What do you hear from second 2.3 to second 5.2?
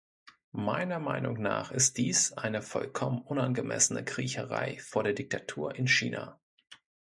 eine vollkommen unangemessene Kriecherei vor der